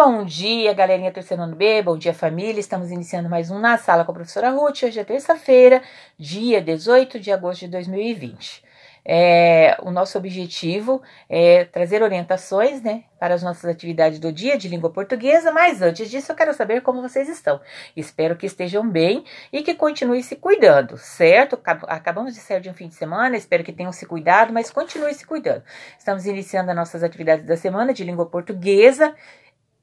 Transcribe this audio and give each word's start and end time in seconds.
Bom 0.00 0.24
dia, 0.24 0.72
galerinha 0.74 1.10
terceiro 1.10 1.42
ano 1.42 1.56
B, 1.56 1.82
bom 1.82 1.98
dia 1.98 2.14
família. 2.14 2.60
Estamos 2.60 2.92
iniciando 2.92 3.28
mais 3.28 3.50
um 3.50 3.58
na 3.58 3.76
sala 3.76 4.04
com 4.04 4.12
a 4.12 4.14
professora 4.14 4.48
Ruth. 4.50 4.84
Hoje 4.84 5.00
é 5.00 5.02
terça-feira, 5.02 5.82
dia 6.16 6.62
18 6.62 7.18
de 7.18 7.32
agosto 7.32 7.62
de 7.62 7.68
2020. 7.72 8.62
É, 9.04 9.76
o 9.82 9.90
nosso 9.90 10.16
objetivo 10.16 11.02
é 11.28 11.64
trazer 11.64 12.00
orientações 12.02 12.80
né, 12.80 13.04
para 13.18 13.34
as 13.34 13.42
nossas 13.42 13.64
atividades 13.64 14.20
do 14.20 14.32
dia 14.32 14.56
de 14.56 14.68
língua 14.68 14.90
portuguesa, 14.90 15.50
mas 15.50 15.82
antes 15.82 16.08
disso 16.08 16.30
eu 16.30 16.36
quero 16.36 16.54
saber 16.54 16.80
como 16.82 17.02
vocês 17.02 17.28
estão. 17.28 17.60
Espero 17.96 18.36
que 18.36 18.46
estejam 18.46 18.88
bem 18.88 19.24
e 19.52 19.62
que 19.62 19.74
continuem 19.74 20.22
se 20.22 20.36
cuidando, 20.36 20.96
certo? 20.96 21.58
Acabamos 21.64 22.34
de 22.34 22.40
sair 22.40 22.60
de 22.60 22.70
um 22.70 22.74
fim 22.74 22.86
de 22.86 22.94
semana, 22.94 23.36
espero 23.36 23.64
que 23.64 23.72
tenham 23.72 23.90
se 23.90 24.06
cuidado, 24.06 24.52
mas 24.52 24.70
continuem 24.70 25.14
se 25.14 25.26
cuidando. 25.26 25.64
Estamos 25.98 26.24
iniciando 26.24 26.70
as 26.70 26.76
nossas 26.76 27.02
atividades 27.02 27.44
da 27.44 27.56
semana 27.56 27.92
de 27.92 28.04
língua 28.04 28.26
portuguesa 28.26 29.12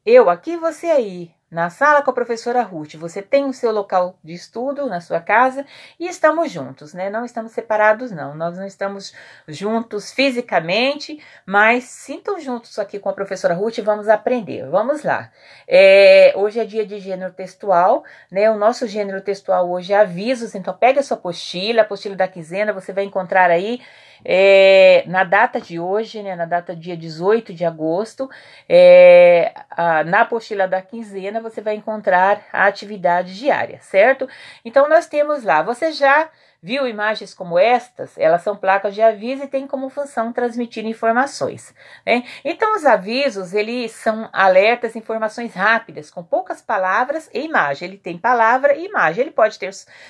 eu 0.06 0.30
aqui, 0.30 0.56
você 0.56 0.88
aí, 0.88 1.32
na 1.50 1.70
sala 1.70 2.02
com 2.02 2.12
a 2.12 2.14
professora 2.14 2.62
Ruth. 2.62 2.96
Você 2.96 3.22
tem 3.22 3.46
o 3.46 3.54
seu 3.54 3.72
local 3.72 4.20
de 4.24 4.34
estudo 4.34 4.88
na 4.88 5.00
sua 5.00 5.22
casa 5.22 5.66
e 6.00 6.08
estamos 6.08 6.52
juntos, 6.52 6.94
né? 6.94 7.10
Não 7.10 7.24
estamos 7.24 7.54
separados, 7.54 8.12
não. 8.12 8.36
Nós 8.36 8.58
não 8.58 8.66
estamos 8.66 9.14
juntos 9.48 10.12
fisicamente, 10.12 11.18
mas 11.46 11.86
sintam 11.86 12.40
juntos 12.40 12.78
aqui 12.78 13.00
com 13.00 13.10
a 13.10 13.14
professora 13.14 13.54
Ruth 13.54 13.78
e 13.78 13.82
vamos 13.82 14.10
aprender. 14.10 14.68
Vamos 14.70 15.04
lá. 15.04 15.32
É, 15.68 16.34
hoje 16.36 16.60
é 16.60 16.66
dia 16.66 16.86
de 16.86 17.00
gênero 17.00 17.32
textual, 17.34 18.04
né? 18.30 18.52
O 18.52 18.58
nosso 18.58 18.86
gênero 18.88 19.22
textual 19.22 19.70
hoje 19.70 19.94
é 19.94 19.98
avisos, 19.98 20.56
então 20.56 20.74
pega 20.74 21.00
a 21.00 21.04
sua 21.04 21.16
apostila, 21.16 21.82
a 21.82 21.86
apostila 21.86 22.16
da 22.16 22.28
quinzena, 22.28 22.74
você 22.74 22.92
vai 22.92 23.06
encontrar 23.06 23.50
aí 23.50 23.80
é, 24.24 24.85
na 25.08 25.24
data 25.24 25.60
de 25.60 25.80
hoje, 25.80 26.22
né, 26.24 26.36
na 26.36 26.46
data 26.46 26.76
dia 26.76 26.96
18 26.96 27.54
de 27.54 27.66
agosto, 27.66 28.30
é, 28.70 29.54
a, 29.70 30.04
na 30.04 30.22
apostila 30.22 30.68
da 30.68 30.82
quinzena 30.82 31.42
você 31.42 31.62
vai 31.62 31.76
encontrar 31.76 32.42
a 32.54 32.66
atividade 32.66 33.36
diária, 33.36 33.80
certo? 33.82 34.28
Então 34.64 34.88
nós 34.88 35.08
temos 35.08 35.44
lá, 35.44 35.62
você 35.62 35.92
já 35.92 36.30
Viu 36.66 36.88
imagens 36.88 37.32
como 37.32 37.60
estas? 37.60 38.18
Elas 38.18 38.42
são 38.42 38.56
placas 38.56 38.96
de 38.96 39.00
aviso 39.00 39.44
e 39.44 39.48
têm 39.48 39.68
como 39.68 39.88
função 39.88 40.34
transmitir 40.34 40.84
informações. 40.84 41.76
Né? 42.04 42.24
Então, 42.44 42.76
os 42.76 42.84
avisos, 42.88 43.54
eles 43.54 43.92
são 43.92 44.28
alertas, 44.34 44.96
informações 44.96 45.54
rápidas, 45.54 46.10
com 46.10 46.24
poucas 46.24 46.64
palavras 46.64 47.30
e 47.32 47.42
imagem. 47.42 47.88
Ele 47.88 47.98
tem 48.00 48.18
palavra 48.18 48.74
e 48.74 48.86
imagem. 48.86 49.26
Ele 49.26 49.32
pode 49.32 49.60
ter 49.60 49.70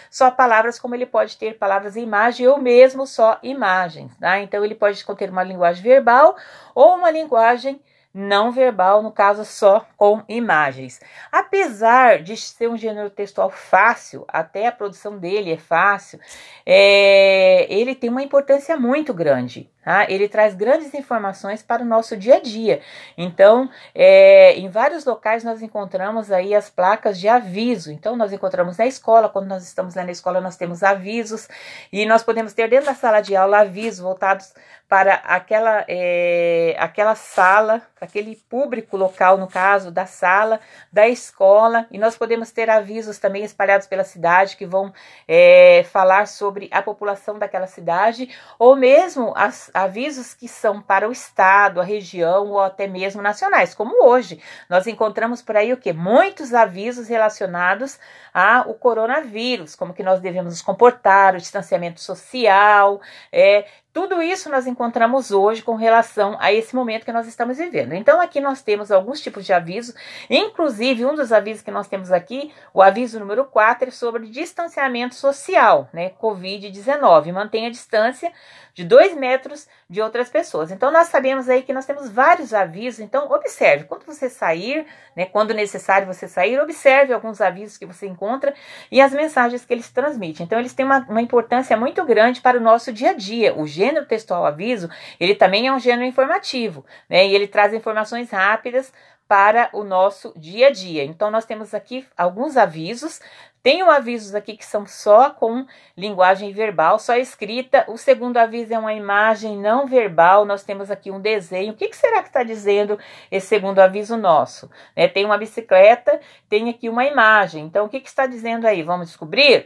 só 0.10 0.32
palavras, 0.32 0.80
como 0.80 0.96
ele 0.96 1.06
pode 1.06 1.36
ter 1.36 1.58
palavras 1.58 1.98
e 1.98 2.00
imagem, 2.00 2.48
ou 2.48 2.58
mesmo 2.58 3.06
só 3.06 3.38
imagens. 3.44 4.18
Tá? 4.18 4.40
Então, 4.40 4.64
ele 4.64 4.76
pode 4.76 5.04
conter 5.04 5.30
uma 5.30 5.44
linguagem 5.44 5.84
verbal 5.84 6.38
ou 6.74 6.96
uma 6.96 7.12
linguagem 7.12 7.82
não 8.18 8.50
verbal, 8.50 9.04
no 9.04 9.12
caso 9.12 9.44
só 9.44 9.86
com 9.98 10.24
imagens. 10.30 11.02
Apesar 11.30 12.24
de 12.24 12.38
ser 12.38 12.70
um 12.70 12.78
gênero 12.78 13.10
textual 13.10 13.50
fácil, 13.50 14.24
até 14.30 14.68
a 14.68 14.72
produção 14.72 15.18
dele 15.18 15.52
é 15.52 15.58
fácil, 15.58 16.18
é, 16.66 17.68
ele 17.70 17.94
tem 17.94 18.10
uma 18.10 18.24
importância 18.24 18.78
muito 18.78 19.14
grande. 19.14 19.70
Tá? 19.86 20.10
Ele 20.10 20.28
traz 20.28 20.56
grandes 20.56 20.96
informações 20.96 21.62
para 21.62 21.84
o 21.84 21.86
nosso 21.86 22.18
dia 22.18 22.38
a 22.38 22.40
dia. 22.40 22.82
Então, 23.16 23.70
é, 23.94 24.54
em 24.54 24.68
vários 24.68 25.06
locais 25.06 25.44
nós 25.44 25.62
encontramos 25.62 26.32
aí 26.32 26.56
as 26.56 26.72
placas 26.72 27.20
de 27.20 27.28
aviso. 27.28 27.92
Então, 27.92 28.16
nós 28.16 28.34
encontramos 28.34 28.78
na 28.78 28.88
escola, 28.88 29.30
quando 29.30 29.46
nós 29.46 29.64
estamos 29.64 29.94
lá 29.94 30.04
na 30.04 30.12
escola, 30.12 30.42
nós 30.42 30.58
temos 30.58 30.82
avisos 30.82 31.48
e 31.94 32.04
nós 32.08 32.24
podemos 32.24 32.52
ter 32.52 32.68
dentro 32.68 32.88
da 32.88 32.96
sala 32.96 33.22
de 33.22 33.36
aula 33.36 33.60
avisos 33.60 34.00
voltados 34.00 34.56
para 34.88 35.16
aquela, 35.16 35.84
é, 35.88 36.76
aquela 36.78 37.16
sala, 37.16 37.82
aquele 38.00 38.36
público 38.48 38.96
local, 38.96 39.38
no 39.38 39.48
caso 39.48 39.90
da 39.90 40.06
sala, 40.06 40.60
da 40.92 41.08
escola, 41.08 41.88
e 41.90 41.98
nós 41.98 42.16
podemos 42.16 42.52
ter 42.52 42.70
avisos 42.70 43.18
também 43.18 43.44
espalhados 43.44 43.88
pela 43.88 44.04
cidade 44.04 44.56
que 44.56 44.66
vão 44.66 44.94
é, 45.28 45.84
falar 45.92 46.28
sobre 46.28 46.70
a 46.72 46.84
população 46.84 47.40
daquela 47.40 47.66
cidade, 47.66 48.30
ou 48.60 48.76
mesmo 48.76 49.34
as, 49.36 49.72
avisos 49.76 50.34
que 50.34 50.48
são 50.48 50.82
para 50.82 51.08
o 51.08 51.12
estado, 51.12 51.82
a 51.82 51.84
região 51.84 52.48
ou 52.52 52.62
até 52.62 52.88
mesmo 52.88 53.22
nacionais, 53.22 53.76
como 53.76 54.06
hoje. 54.08 54.42
Nós 54.70 54.88
encontramos 54.88 55.42
por 55.42 55.58
aí 55.58 55.74
o 55.74 55.78
que? 55.78 55.92
Muitos 55.92 56.54
avisos 56.54 57.10
relacionados 57.10 58.00
ao 58.34 58.74
coronavírus, 58.76 59.76
como 59.76 59.94
que 59.94 60.02
nós 60.02 60.22
devemos 60.22 60.54
nos 60.54 60.62
comportar, 60.62 61.36
o 61.36 61.40
distanciamento 61.40 62.00
social, 62.00 63.02
é, 63.32 63.66
tudo 63.96 64.22
isso 64.22 64.50
nós 64.50 64.68
encontramos 64.68 65.32
hoje 65.32 65.62
com 65.62 65.76
relação 65.76 66.36
a 66.42 66.52
esse 66.52 66.76
momento 66.76 67.06
que 67.06 67.14
nós 67.14 67.26
estamos 67.28 67.58
vivendo. 67.58 67.94
Então, 67.94 68.20
aqui 68.20 68.42
nós 68.42 68.62
temos 68.62 68.92
alguns 68.92 69.22
tipos 69.22 69.46
de 69.46 69.54
avisos, 69.54 69.96
inclusive 70.30 71.06
um 71.06 71.16
dos 71.16 71.32
avisos 71.32 71.64
que 71.64 71.72
nós 71.72 71.88
temos 71.88 72.12
aqui, 72.12 72.54
o 72.74 72.82
aviso 72.82 73.18
número 73.22 73.46
4, 73.46 73.88
é 73.88 73.92
sobre 73.92 74.28
distanciamento 74.28 75.16
social, 75.16 75.88
né? 75.94 76.10
Covid-19. 76.22 77.32
Mantenha 77.32 77.70
a 77.70 77.72
distância 77.72 78.34
de 78.74 78.84
dois 78.84 79.16
metros 79.16 79.66
de 79.90 80.02
outras 80.02 80.30
pessoas. 80.30 80.70
Então, 80.70 80.92
nós 80.92 81.08
sabemos 81.08 81.48
aí 81.48 81.64
que 81.64 81.72
nós 81.72 81.86
temos 81.86 82.10
vários 82.10 82.54
avisos. 82.54 83.00
Então, 83.00 83.32
observe, 83.32 83.86
quando 83.86 84.06
você 84.06 84.30
sair, 84.30 84.86
né, 85.16 85.26
quando 85.26 85.54
necessário 85.54 86.06
você 86.06 86.28
sair, 86.28 86.60
observe 86.60 87.14
alguns 87.14 87.40
avisos 87.40 87.78
que 87.78 87.86
você 87.86 88.06
encontra 88.06 88.54
e 88.92 89.00
as 89.00 89.14
mensagens 89.14 89.64
que 89.64 89.74
eles 89.74 89.90
transmitem. 89.90 90.46
Então, 90.46 90.60
eles 90.60 90.74
têm 90.74 90.86
uma, 90.86 91.00
uma 91.08 91.22
importância 91.22 91.78
muito 91.78 92.04
grande 92.04 92.42
para 92.42 92.58
o 92.58 92.62
nosso 92.62 92.92
dia 92.92 93.12
a 93.12 93.14
dia. 93.14 93.56
O 93.56 93.66
gênero 93.86 94.06
textual 94.06 94.46
aviso, 94.46 94.90
ele 95.20 95.36
também 95.36 95.68
é 95.68 95.74
um 95.74 95.80
gênero 95.80 96.06
informativo, 96.06 96.86
né, 97.10 97.26
e 97.28 97.36
ele 97.36 97.48
traz 97.48 97.74
informações 97.74 98.32
rápidas 98.32 98.92
para 99.28 99.70
o 99.74 99.84
nosso 99.84 100.34
dia 100.38 100.68
a 100.68 100.72
dia. 100.72 101.04
Então, 101.04 101.32
nós 101.32 101.46
temos 101.46 101.74
aqui 101.74 102.06
alguns 102.16 102.58
avisos. 102.58 103.20
Tenho 103.64 103.90
avisos 103.90 104.36
aqui 104.36 104.56
que 104.56 104.64
são 104.64 104.86
só 104.86 105.32
com 105.32 105.66
linguagem 105.98 106.54
verbal, 106.54 107.00
só 107.00 107.16
escrita. 107.16 107.84
O 107.88 107.98
segundo 107.98 108.38
aviso 108.38 108.72
é 108.72 108.78
uma 108.78 108.94
imagem 108.94 109.58
não 109.58 109.88
verbal. 109.88 110.46
Nós 110.46 110.64
temos 110.64 110.92
aqui 110.92 111.10
um 111.10 111.20
desenho. 111.20 111.74
O 111.74 111.76
que, 111.76 111.92
será 111.96 112.22
que 112.22 112.30
está 112.30 112.44
dizendo 112.44 113.00
esse 113.32 113.48
segundo 113.48 113.80
aviso 113.80 114.16
nosso? 114.16 114.70
Né, 114.96 115.08
tem 115.08 115.26
uma 115.26 115.40
bicicleta, 115.40 116.20
tem 116.48 116.70
aqui 116.70 116.88
uma 116.88 117.06
imagem. 117.06 117.66
Então, 117.66 117.86
o 117.86 117.90
que 117.90 117.98
está 117.98 118.28
dizendo 118.28 118.68
aí? 118.68 118.84
Vamos 118.84 119.08
descobrir? 119.08 119.66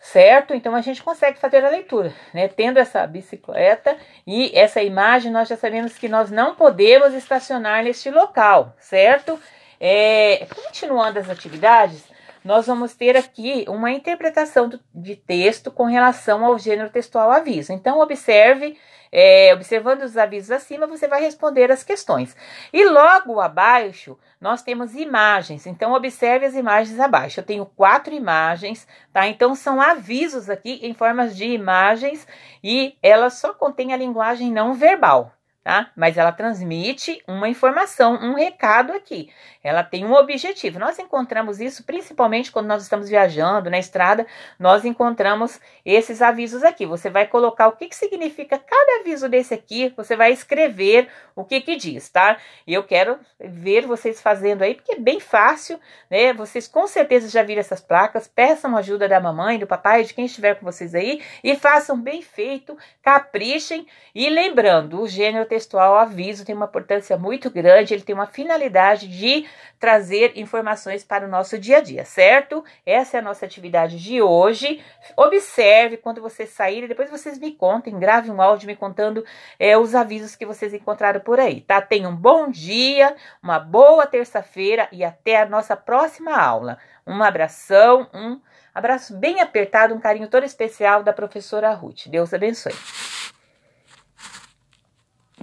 Certo? 0.00 0.54
Então 0.54 0.74
a 0.74 0.80
gente 0.80 1.02
consegue 1.02 1.38
fazer 1.38 1.64
a 1.64 1.70
leitura, 1.70 2.12
né? 2.32 2.48
Tendo 2.48 2.78
essa 2.78 3.06
bicicleta 3.06 3.96
e 4.26 4.56
essa 4.56 4.82
imagem, 4.82 5.32
nós 5.32 5.48
já 5.48 5.56
sabemos 5.56 5.96
que 5.98 6.08
nós 6.08 6.30
não 6.30 6.54
podemos 6.54 7.14
estacionar 7.14 7.82
neste 7.82 8.10
local, 8.10 8.74
certo? 8.78 9.38
É, 9.80 10.46
continuando 10.54 11.18
as 11.18 11.28
atividades, 11.28 12.04
nós 12.44 12.66
vamos 12.66 12.94
ter 12.94 13.16
aqui 13.16 13.64
uma 13.68 13.90
interpretação 13.90 14.70
de 14.94 15.16
texto 15.16 15.70
com 15.70 15.84
relação 15.84 16.44
ao 16.44 16.58
gênero 16.58 16.90
textual 16.90 17.30
aviso. 17.30 17.72
Então, 17.72 18.00
observe 18.00 18.76
é, 19.10 19.52
observando 19.54 20.02
os 20.02 20.16
avisos 20.16 20.50
acima, 20.50 20.86
você 20.86 21.08
vai 21.08 21.20
responder 21.20 21.70
as 21.70 21.82
questões. 21.82 22.36
E 22.72 22.84
logo 22.84 23.40
abaixo, 23.40 24.18
nós 24.40 24.62
temos 24.62 24.94
imagens. 24.94 25.66
Então, 25.66 25.92
observe 25.92 26.46
as 26.46 26.54
imagens 26.54 27.00
abaixo. 27.00 27.40
Eu 27.40 27.44
tenho 27.44 27.66
quatro 27.66 28.14
imagens, 28.14 28.86
tá? 29.12 29.26
Então, 29.26 29.54
são 29.54 29.80
avisos 29.80 30.50
aqui 30.50 30.80
em 30.82 30.94
formas 30.94 31.36
de 31.36 31.46
imagens 31.46 32.26
e 32.62 32.96
elas 33.02 33.34
só 33.34 33.52
contêm 33.52 33.92
a 33.92 33.96
linguagem 33.96 34.52
não 34.52 34.74
verbal, 34.74 35.32
tá? 35.68 35.90
Mas 35.94 36.16
ela 36.16 36.32
transmite 36.32 37.22
uma 37.28 37.46
informação, 37.46 38.14
um 38.14 38.32
recado 38.32 38.90
aqui. 38.94 39.28
Ela 39.62 39.84
tem 39.84 40.02
um 40.02 40.14
objetivo. 40.14 40.78
Nós 40.78 40.98
encontramos 40.98 41.60
isso 41.60 41.84
principalmente 41.84 42.50
quando 42.50 42.68
nós 42.68 42.82
estamos 42.82 43.06
viajando 43.06 43.68
na 43.68 43.78
estrada, 43.78 44.26
nós 44.58 44.86
encontramos 44.86 45.60
esses 45.84 46.22
avisos 46.22 46.64
aqui. 46.64 46.86
Você 46.86 47.10
vai 47.10 47.26
colocar 47.26 47.68
o 47.68 47.72
que, 47.72 47.86
que 47.86 47.94
significa 47.94 48.58
cada 48.58 49.00
aviso 49.00 49.28
desse 49.28 49.52
aqui, 49.52 49.92
você 49.94 50.16
vai 50.16 50.32
escrever 50.32 51.06
o 51.36 51.44
que 51.44 51.60
que 51.60 51.76
diz, 51.76 52.08
tá? 52.08 52.38
E 52.66 52.72
eu 52.72 52.82
quero 52.82 53.18
ver 53.38 53.86
vocês 53.86 54.22
fazendo 54.22 54.62
aí, 54.62 54.74
porque 54.74 54.94
é 54.94 54.98
bem 54.98 55.20
fácil, 55.20 55.78
né? 56.10 56.32
Vocês 56.32 56.66
com 56.66 56.86
certeza 56.86 57.28
já 57.28 57.42
viram 57.42 57.60
essas 57.60 57.82
placas, 57.82 58.26
peçam 58.26 58.74
ajuda 58.74 59.06
da 59.06 59.20
mamãe, 59.20 59.58
do 59.58 59.66
papai, 59.66 60.02
de 60.02 60.14
quem 60.14 60.24
estiver 60.24 60.54
com 60.54 60.64
vocês 60.64 60.94
aí 60.94 61.22
e 61.44 61.54
façam 61.54 62.00
bem 62.00 62.22
feito, 62.22 62.74
caprichem 63.02 63.86
e 64.14 64.30
lembrando, 64.30 65.02
o 65.02 65.06
gênero 65.06 65.44
textual 65.58 65.96
aviso 65.96 66.44
tem 66.44 66.54
uma 66.54 66.66
importância 66.66 67.16
muito 67.18 67.50
grande, 67.50 67.92
ele 67.92 68.02
tem 68.02 68.14
uma 68.14 68.26
finalidade 68.26 69.08
de 69.08 69.44
trazer 69.78 70.32
informações 70.36 71.02
para 71.02 71.26
o 71.26 71.28
nosso 71.28 71.58
dia 71.58 71.78
a 71.78 71.80
dia, 71.80 72.04
certo? 72.04 72.64
Essa 72.86 73.16
é 73.16 73.20
a 73.20 73.22
nossa 73.22 73.44
atividade 73.44 73.98
de 73.98 74.22
hoje. 74.22 74.80
Observe 75.16 75.96
quando 75.96 76.22
vocês 76.22 76.50
saírem, 76.50 76.88
depois 76.88 77.10
vocês 77.10 77.38
me 77.38 77.52
contem, 77.52 77.98
grave 77.98 78.30
um 78.30 78.40
áudio 78.40 78.68
me 78.68 78.76
contando 78.76 79.24
é, 79.58 79.76
os 79.76 79.94
avisos 79.94 80.36
que 80.36 80.46
vocês 80.46 80.72
encontraram 80.72 81.20
por 81.20 81.40
aí, 81.40 81.60
tá? 81.60 81.80
Tenham 81.80 82.12
um 82.12 82.16
bom 82.16 82.48
dia, 82.48 83.16
uma 83.42 83.58
boa 83.58 84.06
terça-feira 84.06 84.88
e 84.92 85.04
até 85.04 85.42
a 85.42 85.46
nossa 85.46 85.76
próxima 85.76 86.36
aula. 86.36 86.78
Um 87.06 87.22
abração, 87.22 88.08
um 88.14 88.40
abraço 88.72 89.16
bem 89.16 89.40
apertado, 89.40 89.94
um 89.94 90.00
carinho 90.00 90.28
todo 90.28 90.44
especial 90.44 91.02
da 91.02 91.12
professora 91.12 91.72
Ruth. 91.72 92.06
Deus 92.06 92.32
abençoe. 92.32 92.74